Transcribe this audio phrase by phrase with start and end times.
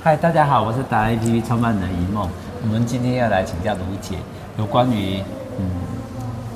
[0.00, 2.28] 嗨，大家好，我是达人 APP 创办人一梦。
[2.62, 4.14] 我们今天要来请教卢姐，
[4.56, 5.20] 有关于
[5.58, 5.64] 嗯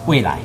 [0.06, 0.38] 未来。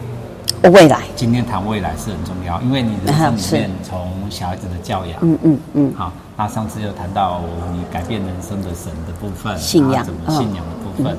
[0.64, 7.42] 未来，今天谈未来是很重要，因为你人生里面从小孩子的教养，嗯嗯嗯，好，那上次又谈到
[7.72, 11.16] 你改变人生的神的部分，信仰，怎么信仰的部分。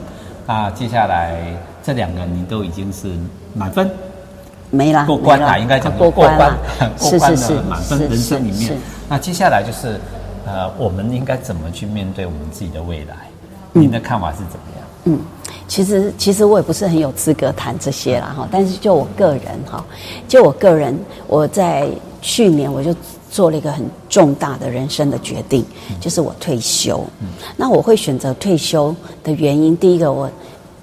[0.48, 1.36] 那接下来
[1.80, 3.12] 这两个你都已经是
[3.54, 3.88] 满分，
[4.70, 6.58] 没了，过关了，应该讲过关了，
[6.98, 8.76] 过关的满分人生里面。
[9.08, 9.98] 那接下来就是，
[10.48, 13.14] 呃，我们应该怎么去面对我们自己的未来？
[13.74, 14.86] 您的看法是怎么样？
[15.04, 15.20] 嗯。
[15.66, 18.48] 其实，其实我也不是很有资格谈这些啦哈。
[18.50, 19.84] 但是就我个人哈，
[20.26, 21.86] 就我个人，我在
[22.22, 22.94] 去年我就
[23.30, 25.62] 做了一个很重大的人生的决定，
[26.00, 27.04] 就是我退休。
[27.54, 30.30] 那我会选择退休的原因，第一个我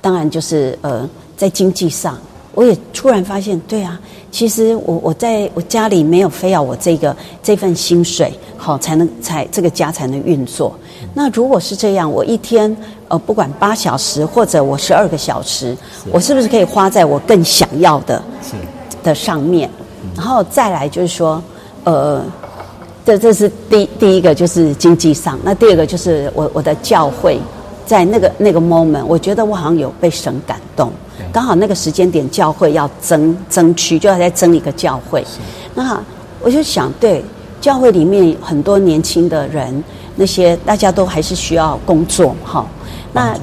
[0.02, 2.16] 当然就是呃，在经济上，
[2.56, 4.00] 我也突然发现，对啊，
[4.32, 10.74] 其实我我在我家里没有非要我这个这份薪水好才能才这个家才能运作。
[11.14, 12.76] 那如果是这样，我一天
[13.10, 15.78] 呃不管八小时或者我十二个小时，
[16.12, 18.24] 我是不是可以花在我更想要的
[19.04, 19.70] 的上面？
[20.16, 21.42] 然后再来就是说，
[21.84, 22.24] 呃，
[23.06, 27.40] 这这是第第一个就是经济上，那第二个就是我我的教会，
[27.86, 30.92] 在那个那个 moment，我觉得我好像有被神感动，
[31.32, 35.24] 刚好那个时间点教会要争争区，就要再争一个教会，
[35.74, 36.02] 那
[36.42, 37.24] 我就想，对
[37.62, 39.84] 教会里面很多年轻的人。
[40.18, 42.66] 那些大家都还是需要工作，哈，
[43.12, 43.38] 那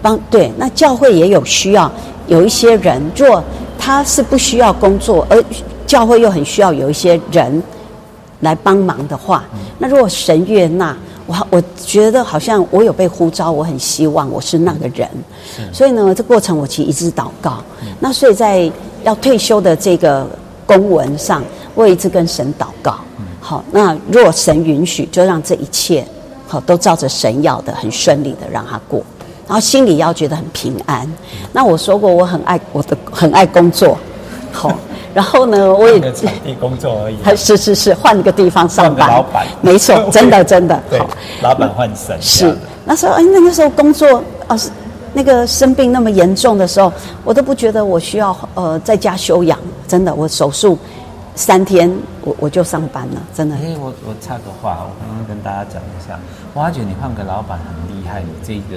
[0.00, 1.90] 帮对，那教会也有需要
[2.28, 3.42] 有一些人，若
[3.76, 5.44] 他是不需要工作，而
[5.84, 7.60] 教会又很需要有一些人
[8.38, 9.42] 来帮忙的话，
[9.80, 10.96] 那如果神悦纳，
[11.32, 15.08] 我我觉得好像我有被呼召，我很希望我是那个人，
[15.72, 17.62] 所以呢，这过程我其实一直祷告，
[17.98, 18.70] 那所以在
[19.02, 20.26] 要退休的这个
[20.66, 21.42] 公文上，
[21.74, 22.98] 我也一直跟神祷告。
[23.40, 26.06] 好，那若神允许，就让这一切
[26.46, 29.02] 好都照着神要的，很顺利的让他过，
[29.46, 31.10] 然后心里要觉得很平安。
[31.52, 33.96] 那我说过，我很爱我的，很爱工作。
[34.52, 34.76] 好，
[35.14, 37.16] 然后呢，我也换个场地工作而已。
[37.22, 39.08] 还 是是是，换一个地方上班。
[39.08, 40.80] 老板，没错， 真的真的。
[40.90, 41.00] 对，
[41.42, 42.16] 老板换神。
[42.20, 44.70] 是那时候，哎，那个时候工作啊，是
[45.12, 46.92] 那个生病那么严重的时候，
[47.24, 49.58] 我都不觉得我需要呃在家休养。
[49.86, 50.78] 真的，我手术。
[51.34, 51.90] 三天，
[52.20, 53.56] 我我就上班了，真的。
[53.56, 56.20] 哎，我我插个话，我刚刚跟大家讲一下，
[56.52, 58.76] 我发觉你换个老板很厉害，你这个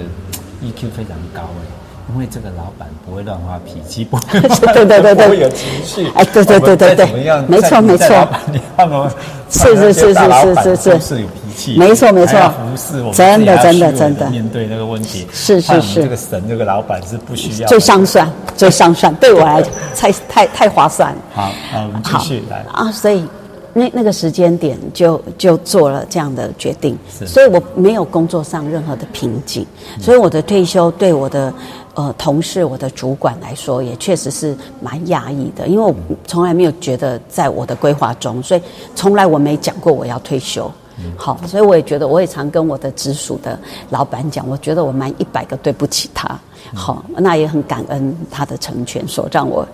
[0.64, 1.68] EQ 非常高哎，
[2.12, 4.40] 因为这个老板不会乱发脾气，不会
[4.72, 6.06] 对对对对，不会有情绪。
[6.14, 7.44] 哎，对对对对对，怎么样？
[7.48, 9.10] 没错没错，你看我
[9.50, 11.00] 是是是是是是。
[11.00, 14.30] 是有脾气，没错没错，服侍我们，真的真的真的。
[14.30, 18.30] 面对那个问题，是是是，这个神这个老板是不需要最上算。
[18.56, 21.12] 最上算，对我来讲，太太太划算。
[21.34, 22.64] 好，好，我们继续来。
[22.72, 22.90] 啊。
[22.92, 23.26] 所以
[23.72, 26.96] 那那个时间点就就做了这样的决定，
[27.26, 29.66] 所以我没有工作上任何的瓶颈，
[30.00, 31.52] 所以我的退休对我的
[31.96, 35.94] 呃同事、我的主管来说，也确实是蛮压抑的，因为我
[36.26, 38.60] 从来没有觉得在我的规划中，所以
[38.94, 40.70] 从来我没讲过我要退休。
[41.14, 43.58] 好，所以我也觉得，我也常跟我的直属的
[43.90, 46.38] 老板讲，我觉得我蛮一百个对不起他。
[46.74, 49.66] 好，那也很感恩他的成全，说让我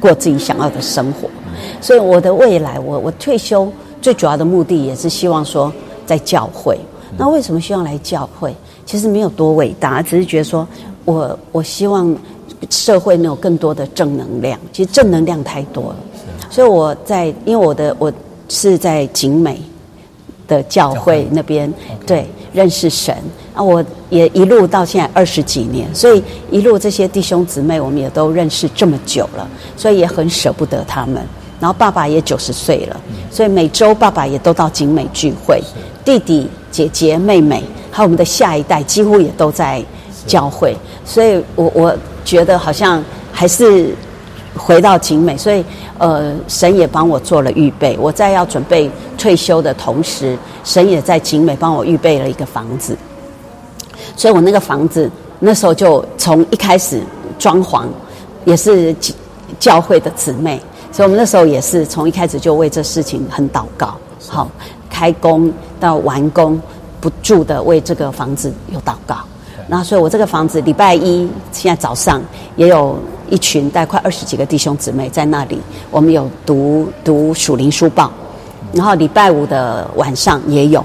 [0.00, 1.28] 过自己想要的生活。
[1.82, 3.70] 所以我的未来，我我退休
[4.00, 5.70] 最主要的目的也是希望说
[6.06, 6.78] 在教会。
[7.16, 8.54] 那为什么希望来教会？
[8.84, 10.66] 其实没有多伟大，只是觉得说
[11.04, 12.14] 我我希望
[12.70, 14.58] 社会能有更多的正能量。
[14.72, 15.96] 其实正能量太多了，
[16.50, 18.12] 所以我在因为我的我
[18.48, 19.60] 是在景美
[20.46, 21.72] 的教会那边
[22.06, 23.16] 对认识神。
[23.54, 31.22] 啊，我也一路到现在二十几年，所以一路这些弟兄姊妹，我们也都认识这么久了，所以也很舍不得他们。
[31.60, 33.00] 然后爸爸也九十岁了，
[33.30, 35.62] 所以每周爸爸也都到景美聚会，
[36.04, 37.62] 弟弟、姐姐、妹妹，
[37.94, 39.80] 还有我们的下一代，几乎也都在
[40.26, 40.76] 教会。
[41.04, 43.00] 所以我我觉得好像
[43.32, 43.94] 还是
[44.56, 45.64] 回到景美，所以
[45.98, 47.96] 呃，神也帮我做了预备。
[48.00, 52.96] 我在要准备退休的同时，神也在景美帮我预备了一个房子。
[54.16, 55.08] 所以我那个房子
[55.38, 57.00] 那时候就从一开始
[57.38, 57.84] 装潢，
[58.44, 58.92] 也是
[59.60, 63.94] 教会的姊妹，所以我们那时候也是从一开始就为这事情很祷告，
[64.28, 64.48] 好，
[64.90, 66.60] 开工到完工
[67.04, 69.18] 不住的为这个房子有祷告。
[69.68, 72.22] 那所以我这个房子礼拜一现在早上
[72.56, 72.98] 也有
[73.28, 75.60] 一群大概快二十几个弟兄姊妹在那里，
[75.90, 78.10] 我们有读读属灵书报，
[78.72, 80.82] 然后礼拜五的晚上也有，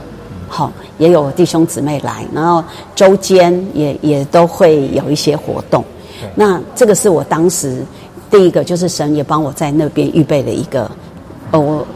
[0.49, 0.69] 好。
[0.97, 2.61] 也有弟兄姊妹来，然后
[2.93, 5.81] 周间也也都会有一些活动。
[6.35, 7.81] 那这个是我当时
[8.29, 10.91] 第一个，就是神也帮我在那边预备了一个，
[11.51, 11.87] 呃，我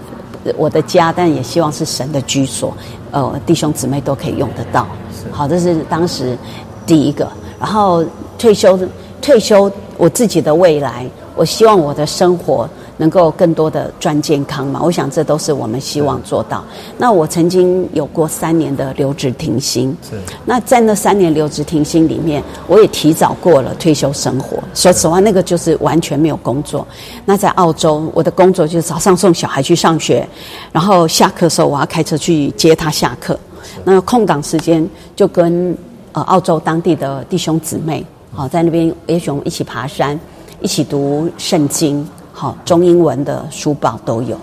[0.57, 2.75] 我的家，但也希望是神的居所，
[3.11, 4.87] 呃，弟兄姊妹都可以用得到。
[5.31, 6.37] 好，这是当时
[6.85, 7.27] 第一个。
[7.59, 8.03] 然后
[8.37, 8.77] 退休，
[9.21, 11.05] 退休，我自己的未来，
[11.35, 12.69] 我希望我的生活。
[12.97, 14.79] 能够更多的赚健康嘛？
[14.83, 16.63] 我想这都是我们希望做到。
[16.97, 20.15] 那我曾经有过三年的留职停薪，是。
[20.45, 24.57] 那在那三年留职停薪里面，我也提早过了退休生活。
[24.73, 26.85] 说实话，那个就是完全没有工作。
[27.25, 30.27] 那在澳洲，我的工作就是早上送小孩去上学，
[30.71, 33.37] 然后下课的时候我要开车去接他下课。
[33.83, 35.75] 那空档时间就跟
[36.11, 40.19] 呃澳洲当地的弟兄姊妹，好在那边也许我们一起爬山，
[40.61, 42.07] 一起读圣经。
[42.35, 44.35] 好，中英文的书报都有。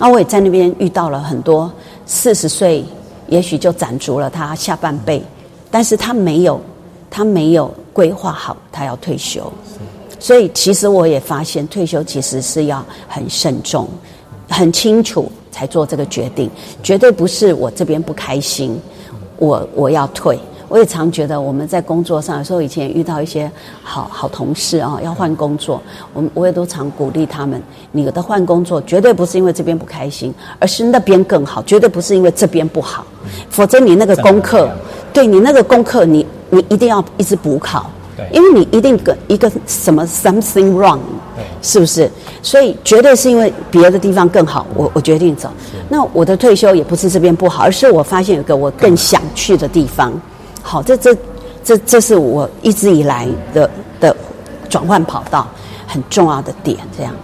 [0.00, 1.72] 那我也在那边遇到了很多
[2.04, 2.84] 四十岁，
[3.28, 5.22] 也许就攒足了他下半辈，
[5.70, 6.60] 但是他没有，
[7.08, 9.50] 他没有规划好他要退休。
[10.18, 13.88] 所以其实我也发现，退休其实是要很慎重、
[14.48, 16.50] 很清楚才做这个决定，
[16.82, 18.76] 绝对不是我这边不开心，
[19.38, 20.36] 我我要退。
[20.68, 23.50] 我也常觉得我们在工作上，有时候以前遇到一些
[23.82, 25.82] 好好同事啊，要换工作，
[26.12, 27.60] 我们我也都常鼓励他们：
[27.90, 33.04] 你的换工作绝对不是因为这边不开心，而是那边更好，绝对不是因为这边不好。
[33.48, 34.70] 否则你那个功课，
[35.12, 37.90] 对你那个功课，你你一定要一直补考，
[38.30, 40.98] 因为你一定个一个什么 something wrong，
[41.62, 42.10] 是不是？
[42.42, 45.50] 所以绝对是因为别的地方更好，我我决定走。
[45.88, 50.12] 那我的退休也不是这边不好，而是我发现有个我更想去的地方。
[50.68, 51.16] 好，这这
[51.64, 54.14] 这这是我一直以来的的
[54.68, 55.48] 转换跑道
[55.86, 57.14] 很重要的点，这样。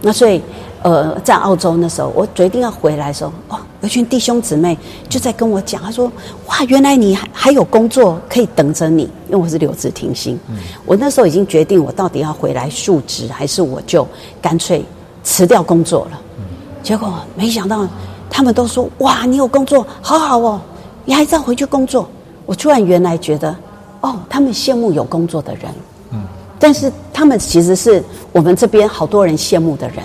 [0.00, 0.40] 那所以，
[0.82, 4.78] 呃，在澳洲那时候，我决定要回来的时候，哦，有群弟兄姊妹
[5.08, 6.06] 就在跟我讲，他说
[6.46, 10.38] ：“哇，原来你还还有工作可以等着你，因为我是留职停薪。
[10.48, 14.06] 嗯”我那时候已经决定，我到底要回来述职，还是我就
[14.40, 14.84] 干脆
[15.24, 16.20] 辞掉工作了。
[16.38, 16.44] 嗯、
[16.84, 17.84] 结果没想到，
[18.30, 20.60] 他们都说：“哇，你有工作，好好哦，
[21.04, 22.08] 你还是要回去工作。”
[22.46, 23.54] 我突然原来觉得，
[24.00, 25.64] 哦，他们羡慕有工作的人，
[26.10, 26.22] 嗯，
[26.58, 28.02] 但是他们其实是
[28.32, 29.98] 我们这边好多人羡慕的人，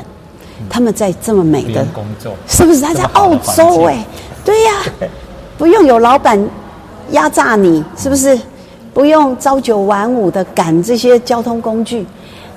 [0.60, 2.82] 嗯、他们在这么美的工作，是不是？
[2.82, 4.06] 他在澳洲哎、欸，
[4.46, 5.08] 对呀、啊，
[5.58, 6.40] 不用有老板
[7.12, 8.38] 压榨你，是不是？
[8.94, 12.04] 不用朝九晚五的赶这些交通工具，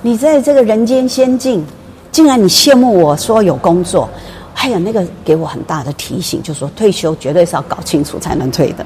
[0.01, 1.63] 你在这个人间仙境，
[2.11, 4.09] 竟然你羡慕我说有工作，
[4.51, 8.83] 还有那个给我很大的提醒，就是说退休绝对是要搞清楚才能退的。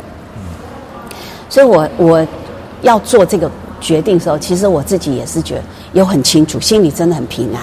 [1.50, 2.28] 所以我，我
[2.82, 3.50] 要做这个
[3.80, 5.62] 决定的时候，其实我自己也是觉得
[5.94, 7.62] 有很清楚，心里真的很平安，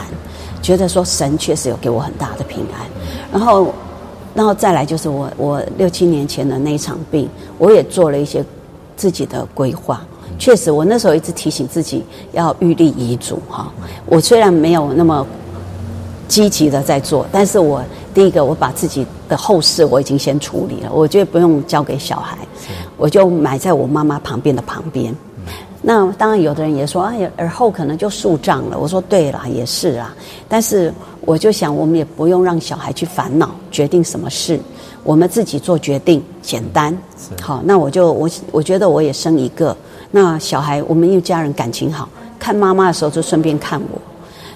[0.63, 2.87] 觉得说神确实有给我很大的平安。
[3.33, 3.73] 然后，
[4.35, 8.45] 然后再来就是我我六七年前的那一场病，我也做了一些
[8.97, 10.03] 自己的规划。
[10.39, 13.71] 确实，我那时候一直提醒自己要预立遗嘱哈。
[14.07, 15.27] 我虽然没有那么
[16.27, 17.83] 积极的在做，但是我
[18.15, 22.39] 第一个我把自己的后事我已经先处理了，我觉得不用交给小孩。
[22.97, 25.13] 我就埋在我妈妈旁边的旁边，
[25.81, 28.79] 那当然有的人也说，哎，而后可能就树葬了。
[28.79, 30.15] 我说对啦，也是啦。
[30.49, 30.93] 但是
[31.23, 34.61] 我就想，我们也不用让小孩去烦恼决定什么事，
[35.03, 36.97] 我们自己做决定，简单。
[37.41, 39.77] 好，那我就我我觉得我也生一个，
[40.13, 44.01] 那小孩我们一家人感情好，看妈妈的时候就顺便看我，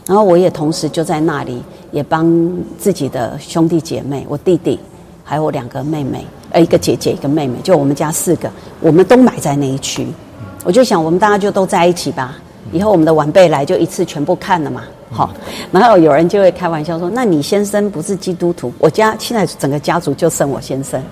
[0.06, 2.26] 然后我也同时就在那里也帮
[2.78, 4.78] 自己的兄弟姐妹，我弟弟
[5.24, 6.24] 还有我两个妹妹。
[6.50, 8.48] 呃，一个姐姐，一个妹妹，就我们家四个，
[8.80, 10.06] 我们都埋在那一区。
[10.64, 12.36] 我就想，我们大家就都在一起吧。
[12.72, 14.84] 以后我们的晚辈来，就一次全部看了嘛。
[15.10, 15.30] 好，
[15.70, 18.72] 然后有人就会开玩笑说：“那你先生不是基督徒？
[18.78, 21.02] 我家现在整个家族就剩我先生。”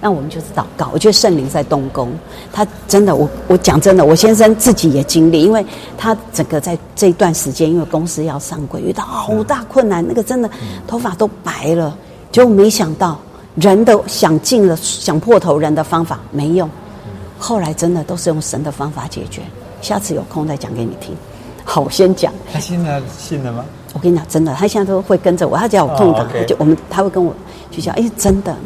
[0.00, 0.90] 那我们就是祷告。
[0.92, 2.12] 我觉得圣灵在动工，
[2.52, 5.64] 他真的，我我讲真的，我先生自己也经历，因为
[5.96, 10.50] 他整个在这一段时间，因为公司要上柜，遇到好大困难，那个真的
[10.86, 11.96] 头发都白了，
[12.30, 13.18] 就没想到。
[13.54, 16.70] 人都想尽了想破头人的方法没用，
[17.40, 19.42] 后来真的都是用神的方法解决。
[19.80, 21.12] 下次有空再讲给你听。
[21.70, 22.32] 好，我先讲。
[22.50, 23.62] 他现在信了吗？
[23.92, 25.54] 我跟你讲，真的，他现在都会跟着我。
[25.54, 27.30] 他只要有空档，哦 okay、就我们他会跟我
[27.70, 27.94] 去讲。
[27.94, 28.56] 哎，真的，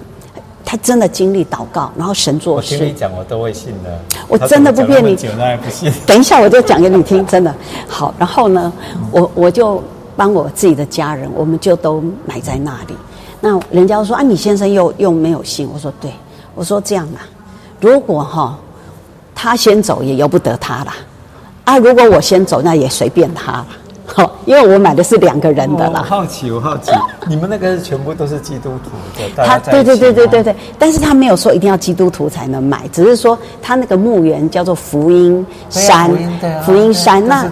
[0.65, 2.77] 他真的经历祷告，然后神做事。
[2.77, 4.01] 我听你讲，我都会信的。
[4.29, 5.17] 我真的不骗你。
[5.17, 5.93] 不信。
[6.07, 7.53] 等一下，我就讲给你听，真的。
[7.89, 8.73] 好，然后呢，
[9.11, 9.83] 我我就
[10.17, 12.95] 帮我自己的家人，我们就都埋在那里。
[13.41, 16.09] 那人家说啊，你先生又又没有信，我说对，
[16.55, 17.27] 我说这样啊，
[17.81, 18.55] 如果哈、哦、
[19.35, 20.95] 他先走也由不得他啦，
[21.65, 23.67] 啊，如果我先走那也随便他了，
[24.05, 26.01] 好，因为我买的是两个人的啦。
[26.01, 26.91] 我好奇，我好奇，
[27.27, 28.91] 你们那个是全部都是基督徒
[29.37, 29.45] 的？
[29.47, 36.11] 他对对对对对对，但是他没有说一定要基督徒才能买，只是说他那个墓园叫做福音山，
[36.65, 37.51] 福音山那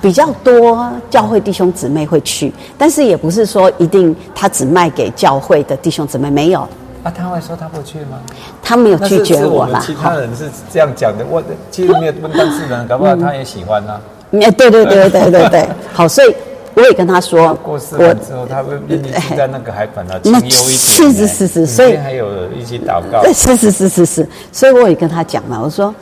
[0.00, 6.66] 比较多教会弟兄姊妹会去，但是也不是说一定他只卖给教会的弟兄姊妹，没有。
[7.02, 8.18] 啊，他会说他不去吗？
[8.62, 9.82] 他没有拒绝我啦。
[9.84, 14.00] 其他人是这样讲的，我其实没有问当事人，搞不好他也喜欢啊。
[14.32, 16.34] 哎，对对对对对对， 好，所以
[16.74, 20.76] 我也跟他说，过世了之后，他会愿意住在那个海板啊， 清幽一点。
[20.76, 23.24] 是是是是，所以还有一起祷告。
[23.32, 25.92] 是是是是是，所以我也跟他讲嘛，我说，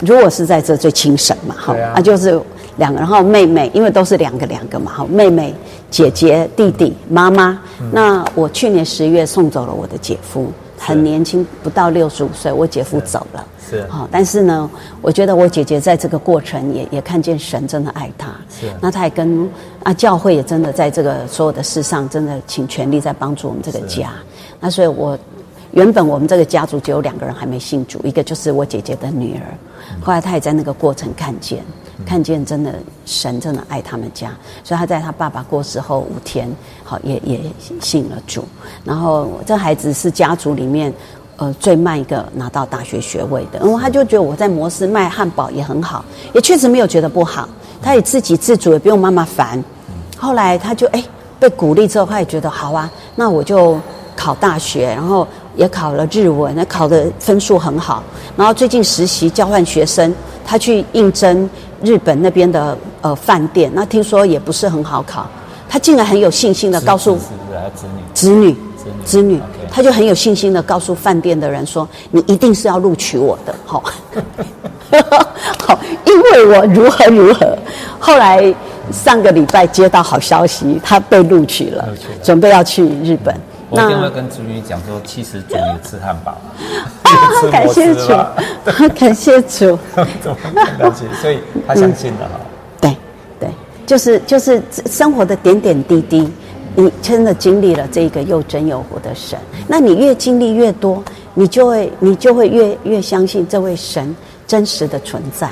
[0.00, 2.40] 如果是在这最轻省嘛，哈，啊，就是
[2.78, 5.54] 两个，然后妹妹，因为都是两个两个嘛，好，妹妹。
[5.90, 7.58] 姐姐、弟弟、妈妈，
[7.90, 13.42] 那我去年十月送走了我的姐夫，很年轻，不到六十五岁，我姐夫走了。
[13.70, 14.70] 是，好，但是呢，
[15.00, 18.28] 我觉得我姐姐在这个过程也也看见神真的爱她。
[18.50, 19.48] 是，那她也跟
[19.82, 24.10] 啊教会也真的在这个所有的事上，真的请全力在帮助我们这个家。
[24.60, 25.18] 那所以我
[25.70, 29.56] 原本我们这个家族只有两个人还没信主，一个就是我姐姐的女儿，
[30.02, 31.64] 后来她也在那个过程看见。
[32.06, 32.74] 看见真的
[33.04, 34.30] 神真的爱他们家，
[34.62, 36.48] 所以他在他爸爸过世后五天，
[36.84, 37.40] 好也也
[37.80, 38.44] 信了主。
[38.84, 40.94] 然后这孩子是家族里面
[41.36, 47.48] 呃最慢一个拿到大学学位的，然后他就觉得我在摩斯卖汉堡也很好，也确实没有觉得不好，
[47.82, 49.62] 他也自给自足，也不用妈妈烦。
[50.16, 51.02] 后来他就哎
[51.40, 53.76] 被鼓励之后，他也觉得好啊，那我就
[54.14, 55.26] 考大学，然后
[55.56, 58.04] 也考了日文，那考的分数很好。
[58.36, 60.14] 然后最近实习交换学生，
[60.46, 61.50] 他去应征。
[61.82, 65.26] 日本那边的呃饭店，那听说也不是很好考，
[65.68, 67.18] 他竟然很有信心的告诉
[68.14, 68.56] 子女，
[69.04, 73.84] 子女，他就很有信心的告诉饭店的人说：“你一定是要录取我的， 好，
[75.60, 77.56] 好，因为我如何如何。”
[78.00, 78.54] 后来
[78.90, 81.88] 上个礼拜接到好消息，他被录取了，
[82.22, 83.34] 准备要去日本。
[83.70, 86.32] 我一定会跟子女讲说，其实主也吃汉堡，
[87.04, 87.12] 啊，
[87.52, 88.14] 感谢主，
[88.98, 89.78] 感谢主，
[90.20, 90.36] 怎么
[90.78, 91.04] 感谢？
[91.20, 92.40] 所以他相信了哈。
[92.80, 92.96] 对
[93.40, 93.48] 对，
[93.86, 96.30] 就是就是生活的点点滴滴，
[96.74, 99.38] 你真的经历了这个又真又活的神。
[99.66, 101.02] 那你越经历越多，
[101.34, 104.14] 你就会你就会越越相信这位神
[104.46, 105.48] 真实的存在。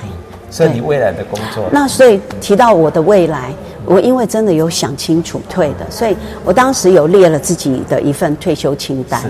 [0.50, 3.50] 所以你未来的工作，那所以提到我的未来。
[3.88, 9.22] 我因为真的有想清楚退的，所以我当时有列了自己的一份退休清单。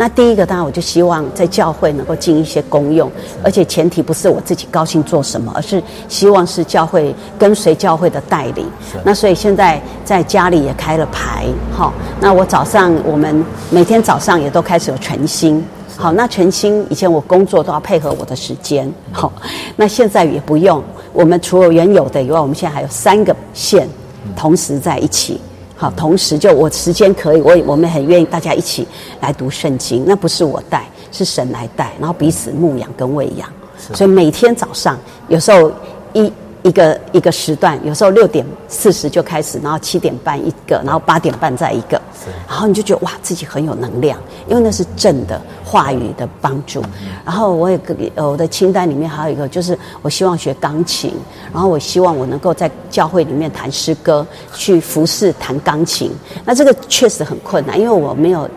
[0.00, 3.10] 那第一个当然我就希望在教会能够尽一些功用，
[3.42, 8.64] 而且前提不是我自己高兴做什么，而是希望是教会跟随教会的带领。
[9.02, 15.60] 那所以现在在家里也开了牌，好，那我早上我们每天早上也都开始有晨星。
[15.96, 19.32] 好，那晨星以前我工作都要配合我的时间，好，
[19.74, 20.80] 那现在也不用。
[21.12, 23.88] 我们除了原有的以外，我们现在还有三个线
[24.36, 25.40] 同时在一起。
[25.78, 28.86] 好，同时就我时间可以，我我们很愿意大家一起
[29.20, 30.04] 来读圣经。
[30.04, 33.48] 那不是我带，是神来带，然后彼此牧养跟喂养。
[33.94, 35.72] 所以每天早上有时候
[36.12, 36.30] 一。
[36.62, 42.00] 一个一个时段，有时候六点四十就开始，然后七点半一个，然后八点半再一个，
[42.48, 46.82] 然后你就觉得哇，自己很有能量，因为那是正的话语的帮助。
[47.24, 47.78] 然后我也
[48.14, 51.14] 呃，我的清单里面还有一个，就是我希望学钢琴，
[51.52, 56.10] 然后我希望我能够在教会里面弹诗歌，去服侍弹钢琴。
[56.44, 58.48] 那这个确实很困难，因为我没有。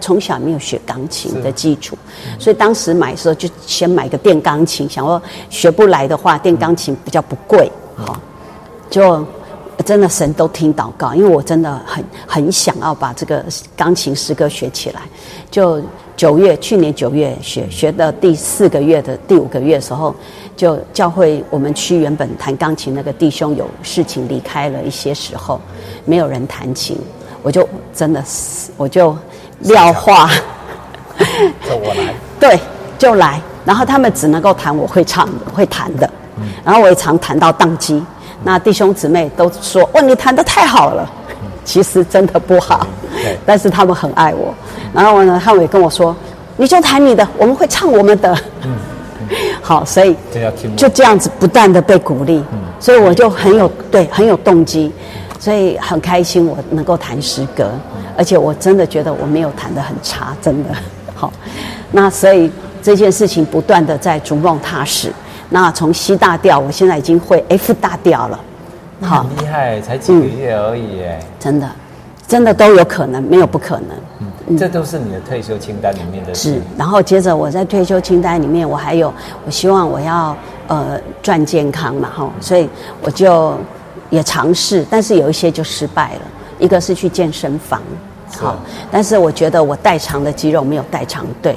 [0.00, 1.96] 从小没有学钢琴的基础，
[2.38, 8.18] 所以当时买的时候就先买个电钢琴，想说学不来的话，电钢琴比较不贵，好，
[8.88, 9.24] 就
[9.84, 13.44] 真的神都听祷告，因为我真的很很想要把这个
[13.76, 15.02] 钢琴诗歌学起来。
[15.50, 15.82] 就
[16.16, 20.14] 九月，去年九月学学到第四个月的第五个月的时候，
[20.56, 25.60] 就教会我们区原本弹钢琴那个弟兄有事情离开了一些时候，
[26.04, 26.98] 没有人弹琴，
[27.42, 29.16] 我就真的是我就。
[29.60, 30.30] 廖化，
[31.68, 32.58] 就我来， 对，
[32.98, 33.40] 就来。
[33.64, 36.08] 然后他们只能够弹我会唱的、会弹的。
[36.64, 38.02] 然后我也常弹到宕机。
[38.42, 41.08] 那弟兄姊妹都说：“哇，你弹得太好了。”
[41.62, 42.86] 其实真的不好，
[43.44, 44.54] 但是他们很爱我。
[44.94, 46.16] 然后呢，他们也跟我说
[46.56, 48.36] ：“你就弹你的，我们会唱我们的。”
[49.60, 50.16] 好，所以
[50.74, 52.42] 就这样子不断的被鼓励，
[52.80, 54.90] 所以我就很有对很有动机，
[55.38, 57.70] 所以很开心我能够弹诗歌。
[58.20, 60.68] 而且我真的觉得我没有弹得很差，真的
[61.16, 61.32] 好。
[61.90, 65.10] 那所以这件事情不断的在逐梦踏实。
[65.48, 68.38] 那从 C 大调，我现在已经会 F 大调了，
[69.00, 71.26] 好厉害，才几个月而已哎、嗯。
[71.38, 71.70] 真的，
[72.28, 73.96] 真的都有可能，没有不可能。
[74.48, 76.56] 嗯，这都是你的退休清单里面的事。
[76.56, 79.10] 是，然后接着我在退休清单里面，我还有，
[79.46, 80.36] 我希望我要
[80.68, 82.68] 呃赚健康嘛，哈，所以
[83.00, 83.56] 我就
[84.10, 86.20] 也尝试，但是有一些就失败了。
[86.60, 87.80] 一个是去健身房，
[88.40, 88.58] 好，
[88.90, 91.54] 但是我觉得我代偿的肌肉没有代偿对。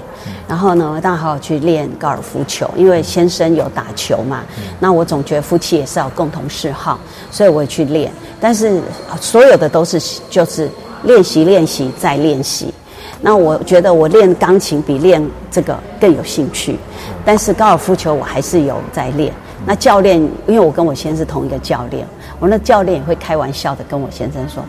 [0.49, 4.43] 然后呢，当然好好去练高尔夫球，因为先生有打球嘛。
[4.81, 6.99] 那我总觉得夫妻也是要共同嗜好，
[7.31, 8.11] 所以我也去练。
[8.41, 8.81] 但是
[9.21, 10.69] 所有的都是就是
[11.03, 12.73] 练习练习再练习。
[13.21, 16.77] 那我觉得我练钢琴比练这个更有兴趣，
[17.23, 19.33] 但是高尔夫球我还是有在练。
[19.65, 22.05] 那教练，因为我跟我先生是同一个教练，
[22.37, 24.61] 我那教练也会开玩笑的跟我先生说：“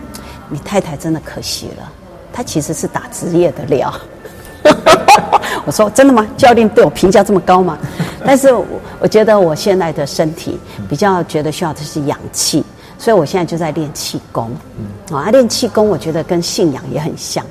[0.48, 1.92] 你太太真的可惜了，
[2.34, 3.94] 她其实是打职业的料。
[5.64, 6.26] ”我说：“真的吗？
[6.36, 7.78] 教练对我评价这么高吗？”
[8.26, 8.66] 但是我
[9.00, 12.64] 我觉得我现在的身体比较觉得需要的是氧气，
[12.98, 14.50] 所以我现在就在练气功。
[14.78, 17.44] 嗯，啊，练气功我觉得跟信仰也很像。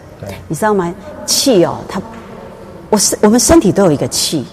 [0.47, 0.93] 你知道吗？
[1.25, 2.01] 气哦，它，
[2.89, 4.45] 我是我们身体都有一个气。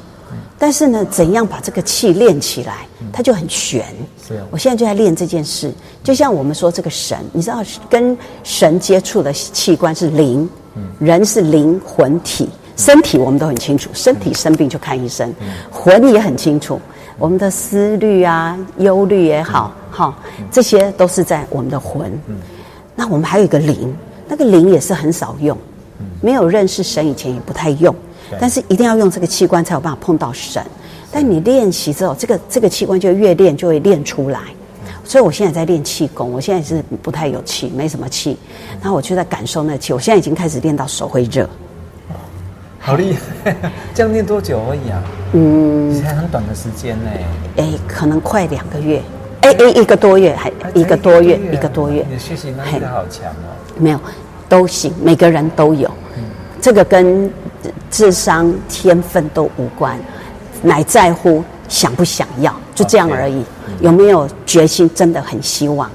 [0.63, 3.83] 但是呢，怎样把这个气练起来，它就很玄。
[4.29, 5.73] 是，我现在就在练这件事。
[6.05, 8.15] 就像我们说这个神，你知道，跟
[8.45, 10.47] 神接触的器官是灵，
[10.99, 15.33] 人是灵魂体，身体我们都很清楚，身体生病就看医生，
[15.71, 16.79] 魂也很清楚，
[17.17, 20.15] 我们的思虑啊、忧虑也好，好，
[20.51, 22.13] 这些都是在我们的魂。
[22.95, 23.97] 那我们还有一个灵，
[24.29, 25.57] 那个灵也是很少用，
[26.21, 27.97] 没有认识神以前也不太用。
[28.39, 30.63] 但是一定要用这个器官才有办法碰到神。
[31.11, 34.41] 但你练习之后，这个这个器官就越练就会练出来。
[35.05, 38.39] 所以我现在在练气功，我现在是不太有气，没什么气。
[38.81, 41.49] 然后我就在感受那气，我现在已经开始练到手会热。
[42.79, 43.57] 好厉害！
[43.93, 45.03] 这样练多久而已啊？
[45.33, 47.11] 嗯，才很短的时间呢。
[47.57, 49.03] 哎，可能快两个月。
[49.43, 52.05] 哎哎，一个多月还一个多月，一个多月。
[52.09, 53.51] 你的学习能力好强哦。
[53.77, 54.01] 没有，
[54.49, 55.91] 都行，每个人都有。
[56.61, 57.31] 这个跟
[57.91, 59.99] 智商、天分都无关，
[60.63, 63.45] 乃在乎想不想要，就这样而已。
[63.81, 64.91] 有没有决心？
[64.95, 65.91] 真的很希望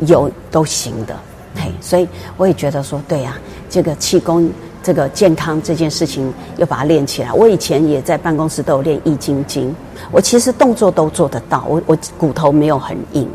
[0.00, 1.16] 有都行的。
[1.56, 4.50] 嘿，所以我也觉得说，对呀、啊，这个气功、
[4.82, 7.32] 这个健康这件事情，要把它练起来。
[7.32, 9.74] 我以前也在办公室都有练易筋经，
[10.10, 13.28] 我其实动作都做得到，我我骨头没有很硬。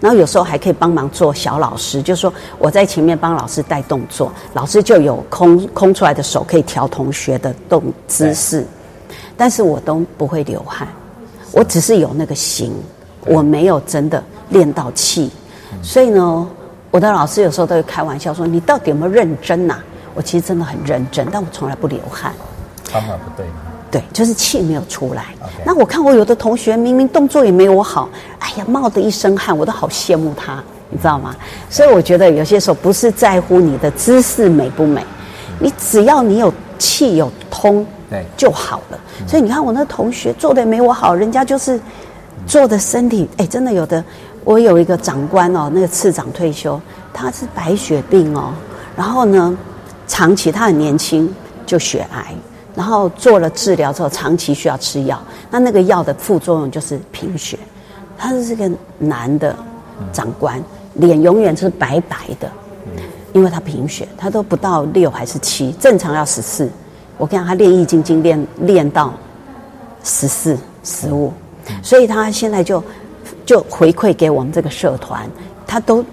[0.00, 8.66] 然后有时候还可以帮忙做小老师，就是说我在前面帮老师带动作，老师就有空空出来的手可以调同学的动姿势，
[9.36, 10.86] 但是我都不会流汗，
[11.52, 12.74] 我只是有那个型，
[13.24, 15.30] 我没有真的练到气，
[15.82, 16.48] 所以呢，
[16.90, 19.78] 我的老师有时候都会开玩笑说：“你到底有没有认真呐？”
[20.14, 22.32] 我其实真的很认真，但我从来不流汗。
[22.84, 23.46] 方法不对。
[23.90, 25.26] 对，就是气没有出来。
[25.64, 31.34] 那我看我有的同学明明动作也没有我好，哎呀，冒的一身汗，我都好羡慕他，你知道吗？
[31.70, 35.04] 所以我觉得有些时候不是在乎你的姿势美不美，
[35.58, 38.98] 你只要你有气有通，对就好了。
[39.26, 41.80] 所以你看我那同学做的也没我好，人家就是
[42.46, 44.02] 做的身体，哎，真的有的。
[44.44, 46.80] 我有一个长官哦，那个次长退休，
[47.12, 48.52] 他是白血病哦，
[48.96, 49.56] 然后呢，
[50.06, 51.32] 长期他很年轻
[51.64, 52.32] 就血癌。
[52.76, 55.20] 然后做了治疗之后，长期需要吃药。
[55.50, 57.58] 那那个药的副作用就是贫血。
[58.18, 59.56] 他是这个男的
[60.12, 60.62] 长官，
[60.94, 62.50] 脸永远是白白的，
[63.32, 66.70] 因为他贫血，他都不到六还是七，正常要十四。
[67.18, 69.12] 我跟，他练易筋经练练到
[70.04, 71.32] 十四、十五，
[71.82, 72.84] 所以他现在就
[73.44, 75.28] 就回馈给我们这个社团，
[75.66, 76.04] 他都。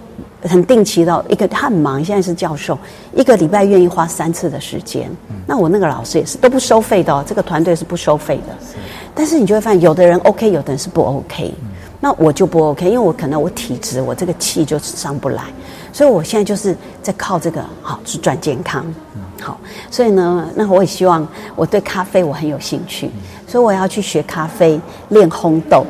[0.48, 2.78] 很定期的一个，他很忙，现在是教授，
[3.14, 5.10] 一个礼拜愿意花三次的时间。
[5.30, 8.54] 嗯、那我那个老师也是都不收费的哦，这个团队是不收费的。
[8.66, 8.78] 是
[9.16, 11.54] 但是你就会发现，有的人 OK，有的人是不 OK。
[11.62, 15.44] 嗯、那我就不 OK，因为我可能我体质，我这个气就上不来，
[15.92, 18.86] 所以我现在就是在靠这个好去赚健康。
[19.16, 19.58] 嗯、好，
[19.90, 24.80] 所以呢，那我也希望我对咖啡我很有兴趣，嗯、所以我要去学咖啡，
[25.10, 25.86] 练烘豆。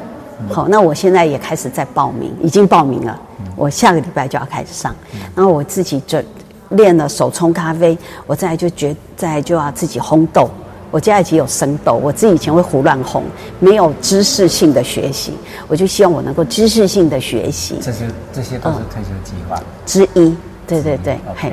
[0.50, 3.19] 好，那我现在也开始在报名，已经报名了。
[3.56, 4.96] 我下个礼拜就要开始上，
[5.36, 6.22] 然后我自己就
[6.69, 10.50] 练了手冲咖啡，我再就觉再就要自己烘豆。
[10.89, 13.24] 我家已经有生豆，我自己以前会胡乱烘，
[13.60, 15.34] 没有知识性的学习，
[15.67, 17.80] 我就希望我能够知识性的学习。
[17.82, 21.52] 这些这些都是退休计划之一，对对对，嘿，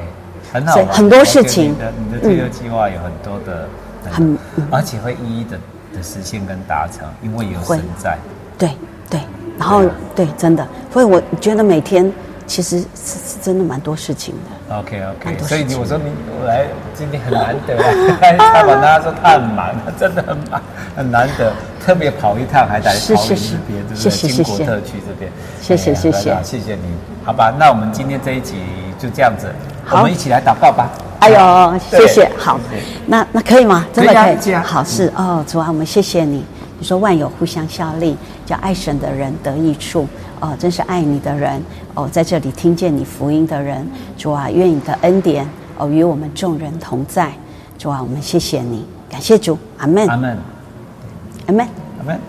[0.52, 0.84] 很好。
[0.90, 3.66] 很多事情，你的你的退休计划有很多的
[4.10, 4.36] 很，
[4.70, 5.58] 而且会一一的
[5.94, 8.18] 的实现跟达成，因为有神在。
[8.60, 8.70] 对
[9.08, 9.20] 对，
[9.58, 9.82] 然后
[10.14, 12.12] 对，真的，所以我觉得每天
[12.46, 14.76] 其实是是真的蛮多事情的。
[14.76, 20.60] OK OK，所以我说你我来今天很难得来采访他，说他很忙，他真的很忙，
[20.94, 21.52] 很难得，
[21.84, 24.10] 特别跑一趟还在桃园这边，对不对？
[24.10, 26.36] 经国特区这边，谢谢谢谢。
[26.44, 26.82] 谢谢你，
[27.24, 27.52] 好吧？
[27.58, 28.62] 那我们今天这一集
[28.98, 29.52] 就这样子，
[29.90, 30.88] 我们一起来祷告吧。
[31.20, 32.60] 哎呦，谢谢，好，
[33.06, 33.84] 那那可以吗？
[33.92, 36.44] 真的可以，好事哦，主啊，我们谢谢你。
[36.80, 38.16] 你说万有互相效力，
[38.46, 40.08] 叫爱神的人得益处。
[40.40, 41.62] 哦，真是爱你的人
[41.94, 47.30] 哦，在这里听见你福音的人，主啊，愿你的恩典哦与我们众人同在。
[47.76, 50.38] 主啊，我们谢谢你，感谢主，阿门，阿门，
[51.46, 52.20] 阿门，阿门。